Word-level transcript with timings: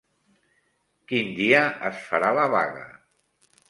Quin 1.13 1.31
dia 1.41 1.63
es 1.93 2.03
farà 2.09 2.35
la 2.43 2.51
vaga? 2.59 2.91